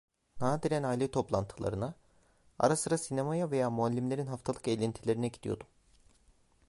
[0.39, 1.93] Nadiren aile toplantılarına,
[2.59, 5.67] ara sıra sinemaya veya muallimlerin haftalık eğlentilerine gidiyordum.